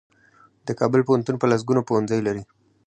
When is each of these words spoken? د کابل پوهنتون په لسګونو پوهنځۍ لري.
د 0.67 0.69
کابل 0.79 1.01
پوهنتون 1.07 1.35
په 1.39 1.49
لسګونو 1.51 1.81
پوهنځۍ 1.87 2.19
لري. 2.27 2.43